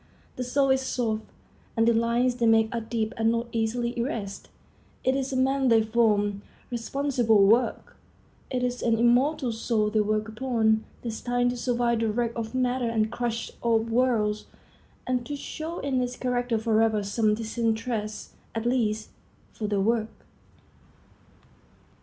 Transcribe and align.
The 0.35 0.43
soul 0.43 0.71
is 0.71 0.81
soft, 0.81 1.25
and 1.77 1.87
the 1.87 1.93
lines 1.93 2.33
they 2.37 2.47
make 2.47 2.73
are 2.73 2.81
deep 2.81 3.13
and 3.17 3.31
not 3.31 3.45
easily 3.51 3.95
erased. 3.99 4.49
It 5.03 5.15
is 5.15 5.31
a 5.31 5.35
man 5.35 5.67
they 5.67 5.83
form. 5.83 6.41
Responsible 6.71 7.45
work! 7.45 7.95
It 8.49 8.63
is 8.63 8.81
an 8.81 8.97
immortal 8.97 9.51
soul 9.51 9.91
they 9.91 9.99
work 9.99 10.27
upon, 10.27 10.85
destined 11.03 11.51
to 11.51 11.57
survive 11.57 11.99
the 11.99 12.11
wreck 12.11 12.31
of 12.35 12.55
matter 12.55 12.89
and 12.89 13.05
the 13.05 13.09
crush 13.09 13.51
of 13.61 13.91
worlds, 13.91 14.47
and 15.05 15.23
to 15.27 15.35
show 15.35 15.77
in 15.77 16.01
its 16.01 16.15
character 16.15 16.57
forever 16.57 17.03
some 17.03 17.35
distant 17.35 17.77
trace, 17.77 18.33
at 18.55 18.65
least, 18.65 19.09
of 19.59 19.69
their 19.69 19.81
work. 19.81 20.09